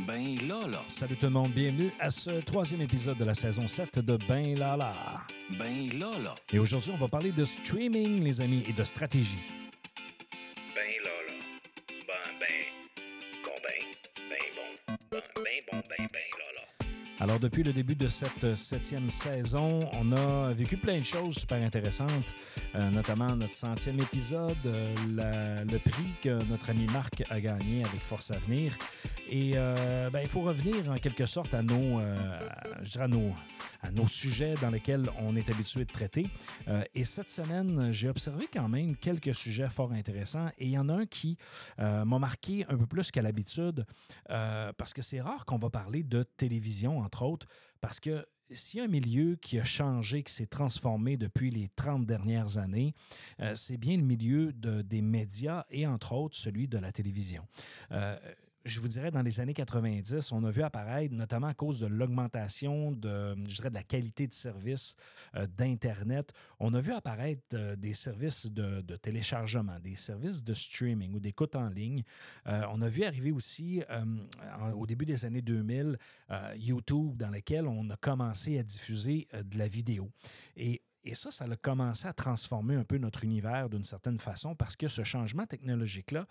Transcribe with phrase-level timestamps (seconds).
[0.00, 0.82] Ben là là.
[0.88, 4.58] Salut tout le monde, bienvenue à ce troisième épisode de la saison 7 de Ben
[4.58, 4.92] là là.
[5.56, 6.34] Ben là là.
[6.52, 9.38] Et aujourd'hui, on va parler de streaming, les amis, et de stratégie.
[17.24, 21.56] Alors, depuis le début de cette septième saison, on a vécu plein de choses super
[21.62, 22.10] intéressantes,
[22.74, 28.02] euh, notamment notre centième épisode, euh, le prix que notre ami Marc a gagné avec
[28.02, 28.76] Force Avenir.
[29.30, 32.02] Et euh, ben, il faut revenir en quelque sorte à nos,
[32.82, 33.08] je à
[33.90, 36.26] nos, sujets dans lesquels on est habitué de traiter.
[36.94, 40.48] Et cette semaine, j'ai observé quand même quelques sujets fort intéressants.
[40.58, 41.38] Et il y en a un qui
[41.78, 43.86] m'a marqué un peu plus qu'à l'habitude,
[44.28, 47.46] parce que c'est rare qu'on va parler de télévision, entre autres,
[47.80, 51.68] parce que s'il y a un milieu qui a changé, qui s'est transformé depuis les
[51.76, 52.94] 30 dernières années,
[53.40, 57.46] euh, c'est bien le milieu de- des médias et entre autres celui de la télévision.
[57.90, 58.18] Euh,
[58.64, 61.86] je vous dirais, dans les années 90, on a vu apparaître, notamment à cause de
[61.86, 64.96] l'augmentation de, je dirais, de la qualité de service
[65.34, 71.14] euh, d'Internet, on a vu apparaître euh, des services de, téléchargement, des services de streaming
[71.14, 72.02] ou d'écoute en ligne.
[72.46, 73.82] Euh, on a vu arriver aussi,
[74.74, 75.98] au début des années 2000,
[76.30, 80.10] euh, YouTube, dans lequel on a commencé à diffuser de la vidéo.
[80.56, 84.54] Et et ça, ça a commencé à transformer un peu notre univers d'une certaine façon
[84.54, 86.26] parce que ce changement technologique-là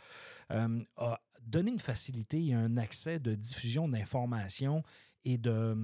[0.51, 4.83] euh, a donné une facilité et un accès de diffusion d'informations
[5.25, 5.77] et de,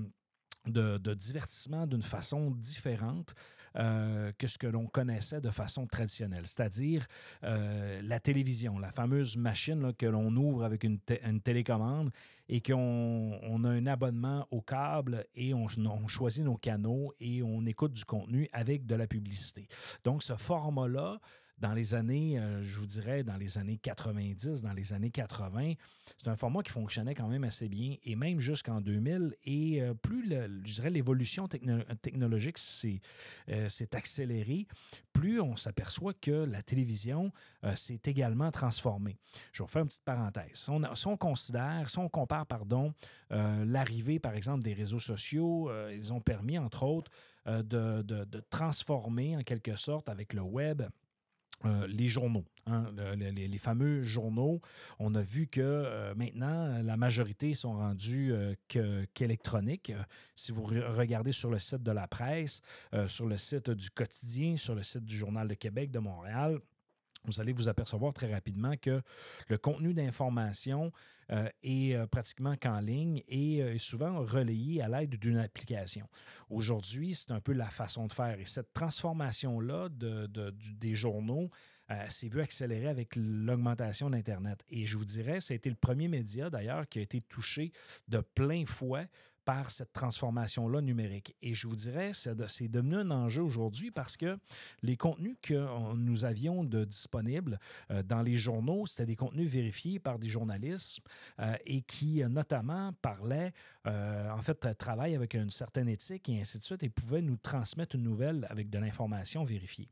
[0.66, 3.34] de, divertissement d'une façon différente
[3.76, 7.06] euh, que ce que l'on connaissait de façon traditionnelle, c'est-à-dire
[7.44, 12.10] euh, la télévision, la fameuse machine que l'on ouvre avec une, té- une télécommande
[12.48, 17.44] et qu'on on a un abonnement au câble et on, on choisit nos canaux et
[17.44, 19.68] on écoute du contenu avec de la publicité.
[20.04, 21.20] Donc, ce format-là,
[21.60, 25.74] dans les années, euh, je vous dirais, dans les années 90, dans les années 80,
[26.18, 29.36] c'est un format qui fonctionnait quand même assez bien et même jusqu'en 2000.
[29.44, 33.02] Et euh, plus, je dirais, l'évolution techno- technologique s'est
[33.50, 34.68] euh, s'est accélérée,
[35.14, 37.32] plus on s'aperçoit que la télévision
[37.76, 39.18] s'est également transformée.
[39.52, 40.52] Je vais vous faire une petite parenthèse.
[40.96, 42.94] Si on, considère, si on compare, pardon,
[43.30, 47.12] l'arrivée, par exemple, des réseaux sociaux, ils ont permis, entre autres,
[47.46, 50.84] de- de transformer en quelque sorte avec le web
[51.66, 54.62] euh, les journaux, hein, le- le- les, fameux journaux.
[55.00, 59.92] On a vu que euh, maintenant, la majorité sont rendus euh, que- qu'électroniques.
[60.36, 62.62] Si vous re- regardez sur le site de la presse,
[63.08, 66.60] sur le site du quotidien, sur le site du Journal de Québec de Montréal,
[67.26, 69.02] vous allez vous apercevoir très rapidement que
[69.48, 70.92] le contenu d'information
[71.32, 76.08] euh, est euh, pratiquement qu'en ligne et euh, est souvent relayé à l'aide d'une application.
[76.50, 78.40] Aujourd'hui, c'est un peu la façon de faire.
[78.40, 81.50] Et cette transformation-là des journaux
[82.10, 84.64] s'est vue accélérer avec l'augmentation d'Internet.
[84.70, 87.72] Et je vous dirais, ça a été le premier média d'ailleurs qui a été touché
[88.08, 89.08] de plein fouet
[89.50, 91.36] par cette transformation-là numérique.
[91.42, 94.38] Et je vous dirais, c'est de- c'est devenu un enjeu aujourd'hui parce que
[94.84, 99.98] les contenus que nous avions de disponibles euh, dans les journaux, c'était des contenus vérifiés
[99.98, 101.00] par des journalistes
[101.40, 103.52] euh, et qui, euh, notamment, parlaient,
[103.86, 107.96] en fait, travaillent avec une certaine éthique et ainsi de suite et pouvaient nous transmettre
[107.96, 109.90] une nouvelle avec de l'information vérifiée.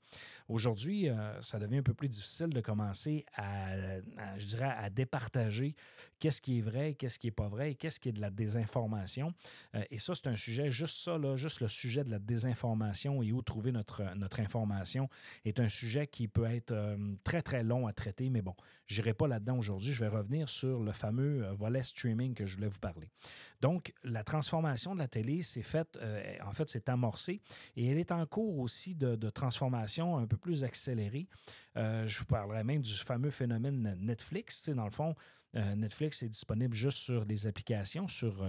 [0.50, 1.08] Aujourd'hui,
[1.42, 5.74] ça devient un peu plus difficile de commencer à, à, je dirais, à départager
[6.20, 9.34] qu'est-ce qui est vrai, qu'est-ce qui n'est pas vrai qu'est-ce qui est de la désinformation.
[9.76, 13.22] Euh, et ça, c'est un sujet, juste ça, là, juste le sujet de la désinformation
[13.24, 15.10] et où trouver notre, notre information
[15.46, 18.30] est un sujet qui peut être euh, très, très long à traiter.
[18.30, 18.56] Mais bon,
[18.88, 19.94] je n'irai pas là-dedans aujourd'hui.
[19.94, 23.10] Je vais revenir sur le fameux euh, volet streaming que je voulais vous parler.
[23.62, 26.00] Donc, la transformation de la télé s'est faite,
[26.46, 27.42] en fait, s'est amorcée
[27.76, 31.28] et elle est en cours aussi de, transformation un peu plus accélérée.
[31.76, 34.70] Je vous parlerai même du fameux phénomène Netflix.
[34.70, 35.16] Dans le fond,
[35.54, 38.46] Netflix est disponible juste sur des applications, sur,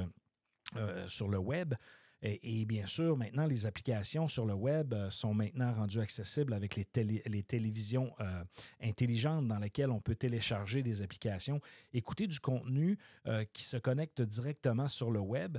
[0.76, 1.74] euh, sur le web.
[2.22, 6.74] Et, bien sûr, maintenant, les applications sur le web euh, sont maintenant rendues accessibles avec
[6.74, 8.44] les, télé- les télévisions euh,
[8.82, 11.60] intelligentes dans lesquelles on peut télécharger des applications,
[11.92, 15.58] écouter du contenu euh, qui se connecte directement sur le web,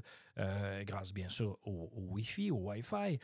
[0.85, 3.19] grâce bien sûr au, Wi-Fi, au Wi-Fi,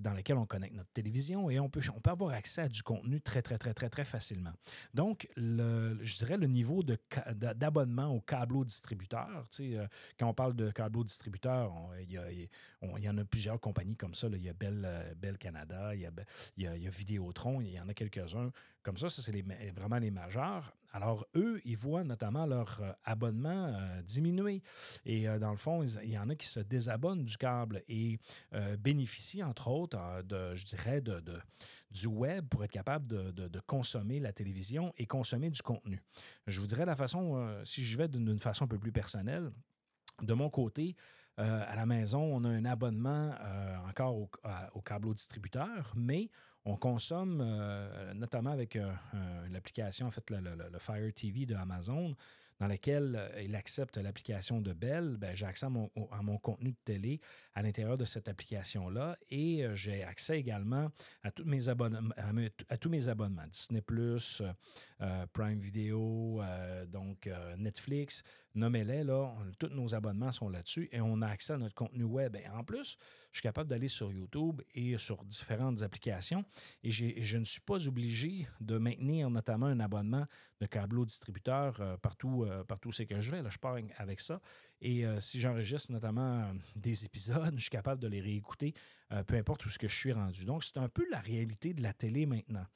[0.00, 2.82] dans lequel on connecte notre télévision et on peut, on peut avoir accès à du
[2.82, 4.52] contenu très, très, très, très, très facilement.
[4.94, 9.88] Donc, je dirais le niveau d'abonnement au câbleau distributeur, tu sais,
[10.18, 11.70] quand on parle de câbleau distributeur,
[12.00, 12.30] il y, a-
[12.96, 14.28] il y en a plusieurs compagnies comme ça.
[14.28, 14.36] là.
[14.36, 16.10] Il y a Bell, euh, Canada, il y a,
[16.56, 18.50] il y a- il y Vidéotron, il y en a quelques-uns
[18.82, 19.08] comme ça.
[19.10, 20.76] Ça, c'est vraiment les majeurs.
[20.92, 24.62] Alors, eux, ils voient notamment leur euh, abonnement euh, diminuer.
[25.04, 28.18] Et dans le fond, il y en a qui se désabonnent du câble et
[28.78, 31.22] bénéficient, entre autres, de, je dirais, de,
[31.90, 36.00] du web pour être capable de, de- consommer la télévision et consommer du contenu.
[36.46, 39.50] Je vous dirais la façon, si je vais d'une façon un peu plus personnelle,
[40.22, 40.94] De mon côté,
[41.38, 46.30] euh, à la maison, on a un abonnement euh, encore au, câble au distributeur, mais
[46.64, 48.78] on consomme, euh, notamment avec
[49.50, 52.14] l'application, en fait, le, le- Fire TV de Amazon,
[52.60, 56.70] dans laquelle il accepte l'application de Bell, ben, j'ai accès à mon, à mon contenu
[56.70, 57.20] de télé
[57.54, 60.88] à l'intérieur de cette application-là et j'ai accès également
[61.24, 62.30] à tous mes abonnements, à,
[62.72, 63.82] à tous mes abonnements, Disney+,
[65.32, 66.40] Prime Video,
[66.88, 67.28] donc
[67.58, 68.22] Netflix,
[68.54, 72.36] nommez-les, là, tous nos abonnements sont là-dessus et on a accès à notre contenu web.
[72.52, 72.96] En plus,
[73.32, 76.44] je suis capable d'aller sur YouTube et sur différentes applications
[76.82, 80.26] et je ne suis pas obligé de maintenir notamment un abonnement
[80.60, 83.42] de câbleau distributeur euh, partout, euh, partout où c'est que je vais.
[83.42, 84.40] Là, je pars avec ça.
[84.80, 88.74] Et euh, si j'enregistre notamment euh, des épisodes, je suis capable de les réécouter,
[89.12, 90.44] euh, peu importe où ce que je suis rendu.
[90.44, 92.66] Donc, c'est un peu la réalité de la télé maintenant.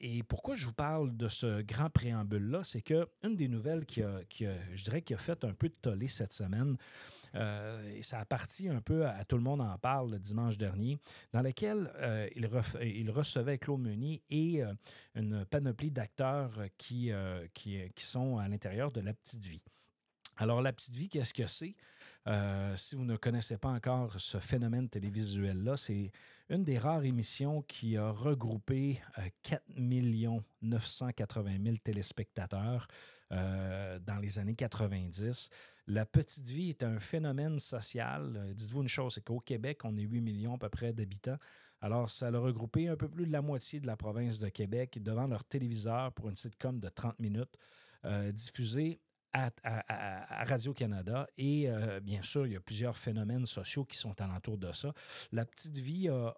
[0.00, 4.02] Et pourquoi je vous parle de ce grand préambule-là, c'est que une des nouvelles qui
[4.02, 6.76] a, je dirais, qui a fait un peu de tollé cette semaine,
[7.34, 10.98] et ça a parti un peu à, Tout le monde en parle le dimanche dernier,
[11.32, 12.28] dans lequel euh,
[12.82, 14.62] il, recevait Claude Meunier et
[15.14, 17.10] une panoplie d'acteurs qui
[17.96, 19.62] sont à l'intérieur de La Petite Vie.
[20.36, 21.76] Alors, La Petite Vie, qu'est-ce que c'est?
[22.26, 26.10] Euh, si vous ne connaissez pas encore ce phénomène télévisuel-là, c'est
[26.48, 29.62] une des rares émissions qui a regroupé euh, 4
[30.62, 32.88] 980 000 téléspectateurs
[33.30, 35.50] euh, dans les années 90.
[35.86, 38.34] La petite vie est un phénomène social.
[38.36, 41.38] Euh, Dites-vous une chose, c'est qu'au Québec, on est 8 millions à peu près d'habitants.
[41.80, 45.00] Alors, ça a regroupé un peu plus de la moitié de la province de Québec
[45.00, 47.56] devant leur téléviseur pour une sitcom de 30 minutes
[48.32, 49.00] diffusée
[49.34, 51.26] à, Radio-Canada.
[51.36, 54.92] Et euh, bien sûr, il y a plusieurs phénomènes sociaux qui sont alentour de ça.
[55.32, 56.34] La petite vie a,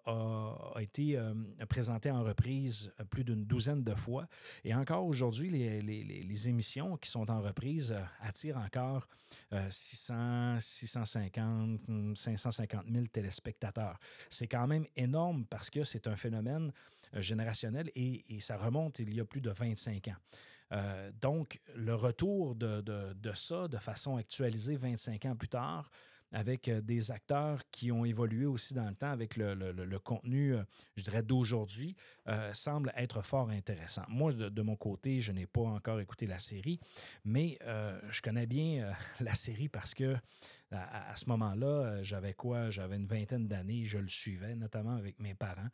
[0.79, 1.33] été euh,
[1.69, 4.27] présentée en reprise euh, plus d'une douzaine de fois.
[4.63, 9.07] Et encore aujourd'hui, les, émissions qui sont en reprise attirent encore
[9.53, 13.99] euh, 600, 650, hum, 550 000 téléspectateurs.
[14.29, 16.71] C'est quand même énorme parce que c'est un phénomène
[17.13, 20.15] générationnel et ça remonte il y a plus de 25 ans.
[20.73, 22.83] Euh, donc, le retour de,
[23.33, 25.89] ça de façon actualisée 25 ans plus tard,
[26.33, 30.63] avec euh, des acteurs qui ont évolué aussi dans le temps avec le, contenu, euh,
[30.97, 31.95] je dirais, d'aujourd'hui,
[32.53, 34.03] semble être fort intéressant.
[34.09, 36.79] Moi, de, mon côté, je n'ai pas encore écouté la série,
[37.23, 37.57] mais
[38.09, 40.15] je connais bien la série parce que
[40.71, 42.69] à, ce moment-là, j'avais quoi?
[42.69, 45.69] J'avais une vingtaine d'années, je le suivais, notamment avec mes parents,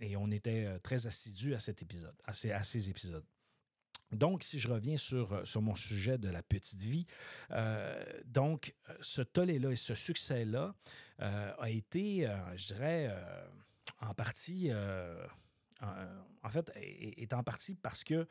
[0.00, 3.24] et on était très assidus à cet épisode, à ces épisodes.
[4.12, 7.06] Donc, si je reviens sur, euh, sur mon sujet de la petite vie,
[7.50, 10.74] euh, donc, euh, ce tollé-là et ce succès-là
[11.18, 13.12] a été, je dirais,
[14.00, 14.70] en partie,
[15.82, 18.28] en, fait, est, en partie parce que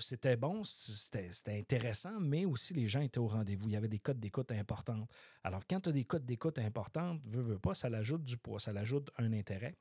[0.00, 3.68] c'était bon, c'était c'était intéressant, mais aussi les gens étaient au rendez-vous.
[3.68, 5.08] Il y avait des codes d'écoute importantes.
[5.44, 8.58] Alors, quand tu as des codes d'écoute importantes, veux, veux pas, ça l'ajoute du poids,
[8.58, 9.76] ça l'ajoute un intérêt.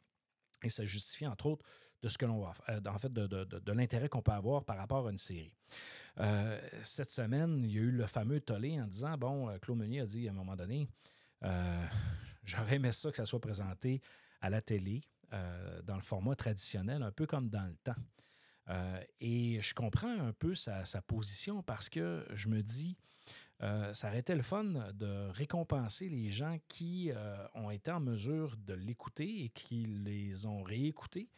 [0.63, 1.65] Et ça justifie, entre autres,
[2.01, 4.31] de ce que l'on va faire, en fait, de, de- de- de l'intérêt qu'on peut
[4.31, 5.53] avoir par rapport à une série.
[6.19, 9.77] Euh, cette semaine, il y a eu le fameux tollé en disant bon, euh, Claude
[9.77, 10.89] Meunier a dit à un moment donné
[11.43, 11.85] euh,
[12.43, 14.01] j'aurais aimé ça que ça soit présenté
[14.41, 15.01] à la télé,
[15.33, 17.95] euh, dans le format traditionnel, un peu comme dans le temps.
[18.69, 22.95] Euh, et je comprends un peu sa, sa position parce que je me dis,
[23.63, 28.01] euh, ça aurait été le fun de récompenser les gens qui euh, ont été en
[28.01, 31.29] mesure de l'écouter et qui les ont réécoutés.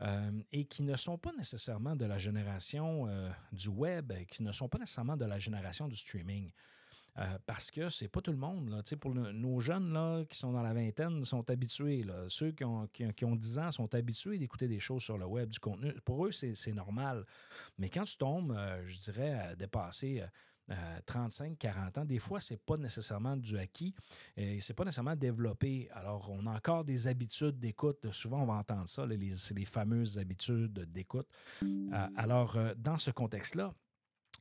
[0.00, 3.08] euh, et qui ne sont pas nécessairement de la génération
[3.50, 6.52] du web, qui ne sont pas nécessairement de la génération du streaming.
[7.18, 8.68] Euh, parce que c'est pas tout le monde.
[8.70, 8.82] Là.
[9.00, 12.04] Pour nos jeunes là, qui sont dans la vingtaine sont habitués.
[12.28, 15.18] Ceux qui ont, qui, ont- qui ont 10 ans sont habitués d'écouter des choses sur
[15.18, 15.92] le web, du contenu.
[16.04, 17.24] Pour eux, c'est normal.
[17.78, 20.22] Mais quand tu tombes, euh, je dirais, à dépasser
[20.70, 20.74] euh,
[21.06, 23.94] 35, 40 ans, des fois, c'est pas nécessairement du acquis
[24.36, 25.88] et c'est pas nécessairement développé.
[25.92, 28.12] Alors, on a encore des habitudes d'écoute.
[28.12, 31.26] Souvent, on va entendre ça, les, les fameuses habitudes d'écoute.
[31.64, 33.74] Euh, alors, euh, dans ce contexte-là,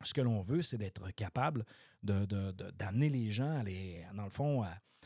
[0.03, 1.65] ce que l'on veut, c'est d'être capable
[2.03, 4.63] d'amener les gens, à les, dans le fond,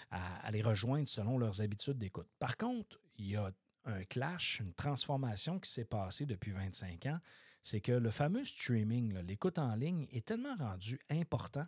[0.09, 2.27] à les rejoindre selon leurs habitudes d'écoute.
[2.39, 3.51] Par contre, il y a
[3.85, 7.19] un clash, une transformation qui s'est passée depuis 25 ans.
[7.63, 11.65] C'est que le fameux streaming, l'écoute en ligne, est tellement rendu important.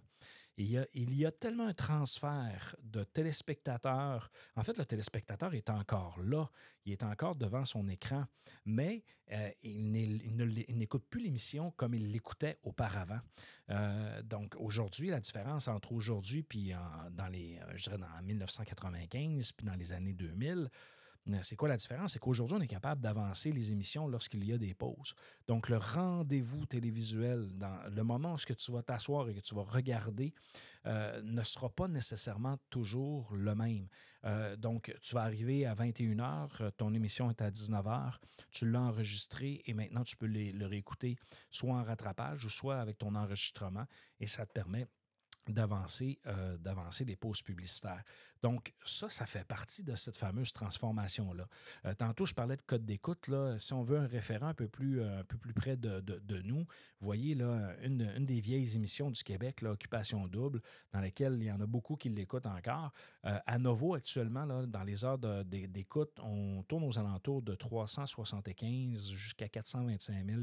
[0.57, 4.29] Il, y a, tellement un transfert de téléspectateurs.
[4.55, 6.47] En fait, le téléspectateur est encore là.
[6.85, 8.25] Il est encore devant son écran,
[8.63, 9.91] mais euh, il
[10.77, 13.19] n'écoute plus l'émission comme il l'écoutait auparavant.
[13.71, 16.71] Euh, donc aujourd'hui, la différence entre aujourd'hui puis
[17.11, 20.69] dans les, je dirais dans 1995 puis dans les années 2000,
[21.41, 22.13] C'est quoi la différence?
[22.13, 25.13] C'est qu'aujourd'hui, on est capable d'avancer les émissions lorsqu'il y a des pauses.
[25.47, 29.63] Donc, le rendez-vous télévisuel, dans le moment où tu vas t'asseoir et que tu vas
[29.63, 30.33] regarder,
[30.85, 33.87] euh, ne sera pas nécessairement toujours le même.
[34.25, 38.17] Euh, donc, tu vas arriver à 21h, ton émission est à 19h,
[38.51, 41.15] tu l'as enregistré et maintenant tu peux le réécouter
[41.51, 43.85] soit en rattrapage ou soit avec ton enregistrement
[44.19, 44.87] et ça te permet
[45.47, 48.03] d'avancer euh, d'avancer des pauses publicitaires.
[48.41, 51.47] Donc, ça, ça fait partie de cette fameuse transformation-là.
[51.85, 53.27] Euh, tantôt, je parlais de code d'écoute.
[53.27, 53.57] Là.
[53.57, 56.41] Si on veut un référent un peu plus, euh, un peu plus près de, de,
[56.41, 61.37] nous, vous voyez là, une, une, des vieilles émissions du Québec, l'Occupation double, dans laquelle
[61.39, 62.91] il y en a beaucoup qui l'écoutent encore.
[63.23, 69.47] à Novo, actuellement, là, dans les heures d'écoute, on tourne aux alentours de 375 jusqu'à
[69.47, 70.41] 425 000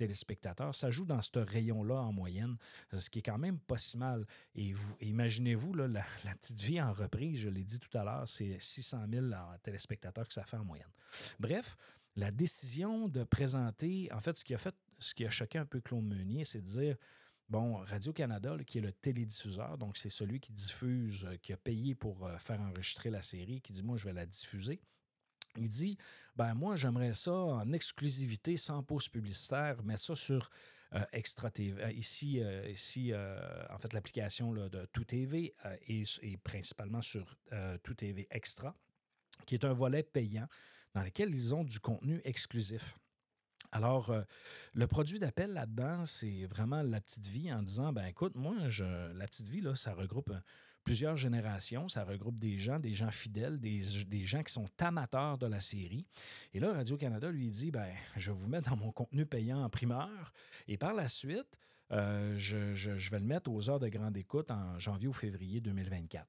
[0.00, 0.74] téléspectateurs.
[0.74, 2.56] Ça joue dans ce rayon-là en moyenne,
[2.96, 4.26] ce qui est quand même pas si mal.
[4.54, 8.26] Et vous, imaginez-vous, la, la, petite vie en reprise, je l'ai dit tout à l'heure,
[8.26, 9.26] c'est 600 000
[9.62, 10.88] téléspectateurs que ça fait en moyenne.
[11.38, 11.76] Bref,
[12.16, 15.66] la décision de présenter, en fait, ce qui a fait, ce qui a choqué un
[15.66, 16.96] peu Claude Meunier, c'est de dire
[17.50, 21.94] Bon, Radio-Canada, qui est le télédiffuseur, donc c'est celui qui diffuse, euh, qui a payé
[21.94, 24.80] pour euh, faire enregistrer la série, qui dit Moi, je vais la diffuser.
[25.56, 25.96] Il dit
[26.36, 30.50] ben moi, j'aimerais ça en exclusivité, sans pause publicitaire, mettre ça sur
[30.94, 31.82] euh, Extra TV.
[31.82, 33.12] Euh, ici, euh, ici
[33.70, 35.54] en fait, l'application de Tout TV
[35.86, 37.36] et, principalement sur
[37.82, 38.74] Tout TV Extra,
[39.46, 40.46] qui est un volet payant
[40.94, 42.96] dans lequel ils ont du contenu exclusif.
[43.72, 44.12] Alors,
[44.72, 49.12] le produit d'appel là-dedans, c'est vraiment la petite vie en disant, ben écoute, moi, je,
[49.12, 50.32] la petite vie, là, ça regroupe
[50.90, 51.88] plusieurs générations.
[51.88, 53.80] Ça regroupe des gens, des gens fidèles, des,
[54.24, 56.04] gens qui sont amateurs de la série.
[56.52, 59.70] Et là, Radio-Canada lui dit ben, je vais vous mettre dans mon contenu payant en
[59.70, 60.32] primeur.
[60.66, 61.46] Et par la suite,
[61.92, 65.60] euh, je, je, vais le mettre aux heures de grande écoute en janvier ou février
[65.60, 66.26] 2024.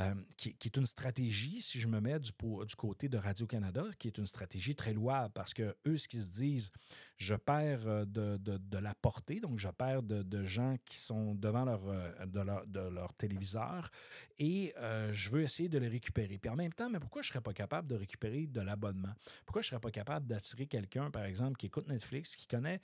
[0.00, 2.30] Euh, qui, est une stratégie, si je me mets du,
[2.76, 6.30] côté de Radio-Canada, qui est une stratégie très louable parce que eux, ce qu'ils se
[6.30, 6.70] disent,
[7.18, 11.82] je perds euh, de, la portée, donc je perds de, gens qui sont devant leur,
[11.86, 13.90] euh, téléviseur
[14.38, 14.72] et
[15.12, 16.38] je veux essayer de les récupérer.
[16.38, 19.12] Puis en même temps, mais pourquoi je ne serais pas capable de récupérer de l'abonnement?
[19.44, 22.80] Pourquoi je ne serais pas capable d'attirer quelqu'un, par exemple, qui écoute Netflix, qui connaît,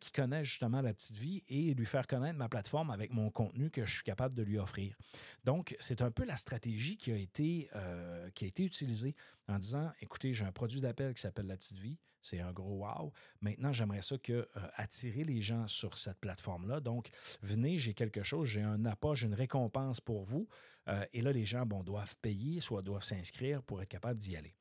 [0.00, 3.70] qui connaît justement la petite vie et lui faire connaître ma plateforme avec mon contenu
[3.70, 4.94] que je suis capable de lui offrir?
[5.44, 9.14] Donc, c'est un peu la stratégie qui a été, euh, qui a été utilisée
[9.48, 12.84] en disant écoutez, j'ai un produit d'appel qui s'appelle La Petite Vie, c'est un gros
[12.84, 13.12] wow.
[13.40, 16.80] Maintenant, j'aimerais ça que euh, attirer les gens sur cette plateforme-là.
[16.80, 17.10] Donc,
[17.42, 20.48] venez, j'ai quelque chose, j'ai un appât, j'ai une récompense pour vous.
[20.88, 24.36] Euh, et là, les gens bon, doivent payer, soit doivent s'inscrire pour être capables d'y
[24.36, 24.54] aller.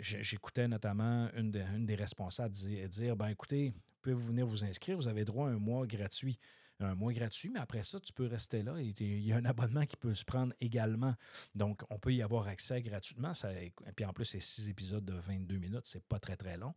[0.00, 5.06] J'écoutais notamment une, des responsables dire, dire ben écoutez, vous pouvez venir vous inscrire, vous
[5.06, 6.38] avez droit à un mois gratuit
[6.80, 8.76] un mois gratuit, mais après ça, tu peux rester là.
[8.78, 11.14] Et il y a un abonnement qui peut se prendre également.
[11.54, 13.34] Donc, on peut y avoir accès gratuitement.
[13.34, 16.56] Ça, et puis en plus, c'est six épisodes de 22 minutes, c'est pas très, très
[16.56, 16.74] long.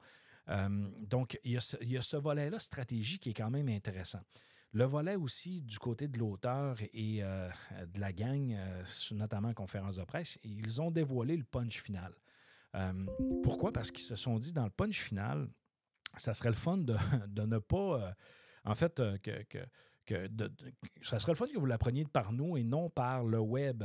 [0.49, 4.21] Euh, donc, il y a ce, volet-là, stratégie, qui est quand même intéressant.
[4.73, 7.49] Le volet aussi du côté de l'auteur et euh,
[7.93, 12.13] de la gang, euh, notamment en conférence de presse, ils ont dévoilé le punch final.
[13.43, 13.71] pourquoi?
[13.71, 15.47] Parce qu'ils se sont dit dans le punch final,
[16.17, 16.95] ça serait le fun de,
[17.41, 18.13] ne pas,
[18.65, 19.43] en fait, que,
[20.05, 20.29] que
[21.01, 23.83] ça serait le fun que vous l'appreniez par nous et non par le web.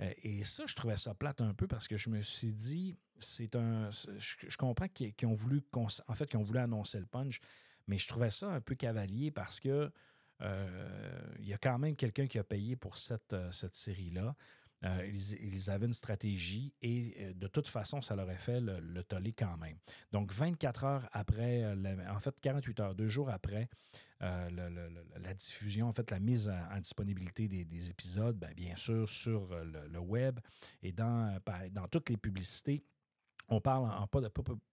[0.00, 2.96] Euh, et ça, je trouvais ça plate un peu parce que je me suis dit,
[3.18, 3.90] c'est un.
[3.90, 7.40] Je, comprends qu'ils ont voulu en fait qu'ils ont voulu annoncer le punch,
[7.86, 9.90] mais je trouvais ça un peu cavalier parce que
[10.40, 14.36] euh, il y a quand même quelqu'un qui a payé pour cette, euh, cette série-là.
[14.84, 19.02] Euh, ils, avaient une stratégie et euh, de toute façon, ça leur a fait le,
[19.02, 19.76] tollé quand même.
[20.12, 23.68] Donc, 24 heures après, euh, en fait, 48 heures, deux jours après
[24.20, 29.98] la diffusion, en fait, la mise en, disponibilité des, épisodes, ben, bien, sûr, sur le,
[30.00, 30.40] web
[30.82, 31.40] et dans,
[31.90, 32.84] toutes les publicités.
[33.48, 34.28] On parle en, pas de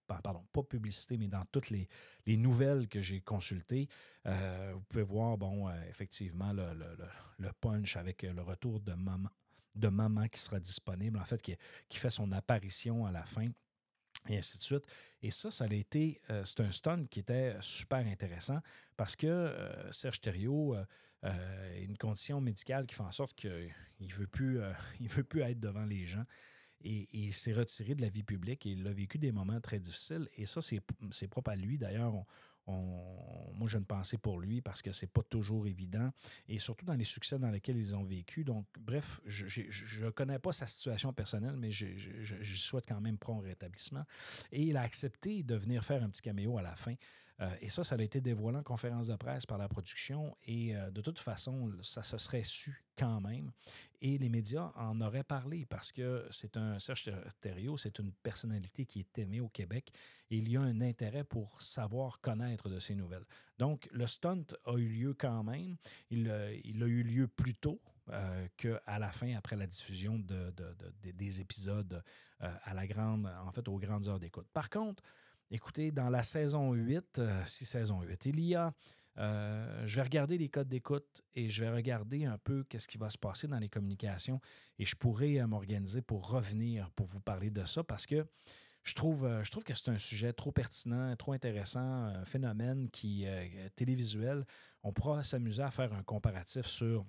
[0.06, 1.88] pardon, pas publicité, mais dans toutes les,
[2.36, 3.88] nouvelles que j'ai consultées,
[4.24, 6.74] vous pouvez voir, bon, effectivement, le,
[7.38, 9.30] le, punch avec le retour de maman,
[9.76, 11.54] de maman qui sera disponible, en fait, qui,
[11.88, 13.46] qui fait son apparition à la fin
[14.28, 14.84] et ainsi de suite.
[15.22, 18.60] Et ça, ça a été, euh, c'est un stun qui était super intéressant
[18.96, 20.84] parce que euh, Serge Thériault euh,
[21.22, 24.60] a une condition médicale qui fait en sorte qu'il ne veut, plus,
[25.00, 26.24] veut plus être devant les gens.
[26.82, 29.80] Et, il s'est retiré de la vie publique et il a vécu des moments très
[29.80, 30.28] difficiles.
[30.36, 31.78] Et ça, c'est propre à lui.
[31.78, 32.26] D'ailleurs, on,
[32.66, 36.10] moi, j'ai une pensée pour lui parce que c'est pas toujours évident
[36.48, 38.44] et surtout dans les succès dans lesquels ils ont vécu.
[38.44, 43.44] Donc, bref, je ne connais pas sa situation personnelle, mais je, souhaite quand même prendre
[43.44, 44.04] rétablissement.
[44.52, 46.94] Et il a accepté de venir faire un petit caméo à la fin.
[47.40, 50.36] Euh, et ça, ça a été dévoilé en conférence de presse par la production.
[50.46, 53.52] Et euh, de toute façon, ça se serait su quand même.
[54.00, 58.86] Et les médias en auraient parlé parce que c'est un Serge Thériault, c'est une personnalité
[58.86, 59.92] qui est aimée au Québec
[60.30, 63.24] et il y a un intérêt pour savoir connaître de ces nouvelles.
[63.58, 65.76] Donc, le stunt a eu lieu quand même.
[66.10, 66.32] Il,
[66.64, 70.54] il a eu lieu plus tôt, euh, qu'à la fin, après la diffusion de,
[71.02, 72.04] des épisodes
[72.40, 74.46] euh, à la grande, en fait, aux grandes heures d'écoute.
[74.52, 75.02] Par contre,
[75.50, 78.72] écoutez, dans la saison 8, euh, si saison 8, il y a.
[79.16, 83.10] je vais regarder les codes d'écoute et je vais regarder un peu qu'est-ce qui va
[83.10, 84.40] se passer dans les communications
[84.78, 88.26] et je pourrai m'organiser pour revenir pour vous parler de ça parce que
[88.84, 93.24] je trouve, je trouve que c'est un sujet trop pertinent, trop intéressant, un phénomène qui
[93.24, 94.44] est télévisuel.
[94.82, 97.04] On pourra s'amuser à faire un comparatif sur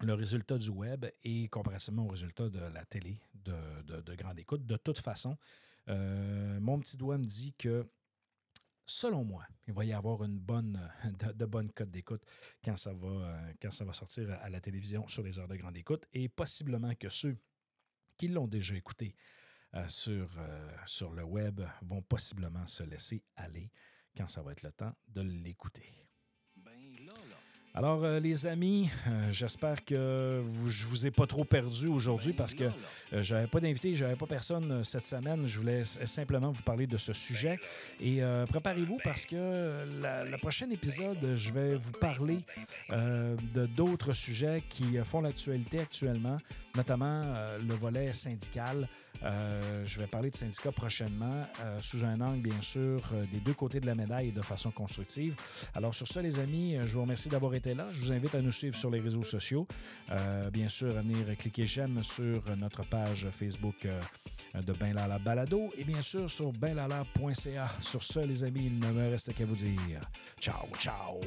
[0.00, 4.66] le résultat du web et comparativement au résultat de la télé de, grande écoute.
[4.66, 5.36] De toute façon,
[5.88, 7.88] euh, mon petit doigt me dit que
[8.86, 10.80] selon moi, il va y avoir une bonne,
[11.34, 12.22] de, bonnes cotes d'écoute
[12.64, 15.56] quand, ça va, euh, quand ça va sortir à la télévision sur les heures de
[15.56, 17.36] grande écoute et possiblement que ceux
[18.16, 19.14] qui l'ont déjà écouté
[19.74, 20.38] euh, sur,
[20.86, 23.70] sur le web vont possiblement se laisser aller
[24.16, 26.11] quand ça va être le temps de l'écouter.
[27.74, 32.34] Alors, euh, les amis, euh, j'espère que vous, je vous ai pas trop perdu aujourd'hui
[32.34, 35.46] parce que euh, j'avais pas d'invité, j'avais pas personne cette semaine.
[35.46, 37.58] Je voulais simplement vous parler de ce sujet.
[37.98, 42.38] Et préparez-vous parce que le prochain épisode, je vais vous parler
[42.90, 46.36] de d'autres sujets qui font l'actualité actuellement,
[46.76, 47.22] notamment
[47.58, 48.88] le volet syndical.
[49.24, 53.38] Euh, je vais parler de syndicats prochainement euh, sous un angle, bien sûr, euh, des
[53.40, 55.34] deux côtés de la médaille et de façon constructive.
[55.74, 57.88] Alors, sur ça, les amis, je vous remercie d'avoir été là.
[57.92, 59.66] Je vous invite à nous suivre sur les réseaux sociaux.
[60.52, 63.86] bien sûr, à venir cliquer j'aime sur notre page Facebook
[64.54, 67.68] de Ben Lala Balado et bien sûr sur benlala.ca.
[67.80, 70.00] Sur ça, les amis, il ne me reste qu'à vous dire
[70.40, 71.20] ciao, ciao.